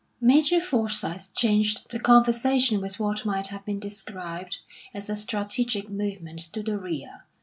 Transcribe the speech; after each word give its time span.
Major 0.19 0.59
Forsyth 0.59 1.31
changed 1.35 1.91
the 1.91 1.99
conversation 1.99 2.81
with 2.81 2.99
what 2.99 3.23
might 3.23 3.49
have 3.49 3.63
been 3.65 3.79
described 3.79 4.61
as 4.95 5.11
a 5.11 5.15
strategic 5.15 5.91
movement 5.91 6.39
to 6.53 6.63
the 6.63 6.79
rear. 6.79 7.25